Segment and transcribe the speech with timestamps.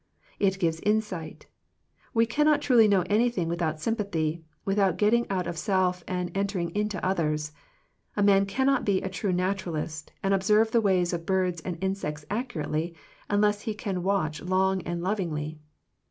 [0.39, 1.45] It gives insight
[2.11, 7.05] We cannot truly know anything without sympathy, without getting out of self and entering into
[7.05, 7.51] others.
[8.17, 12.25] A man cannot be a true naturalist, and observe the ways of birds and insects
[12.31, 12.95] accurately,
[13.29, 15.59] unless he can watch long and lovingly.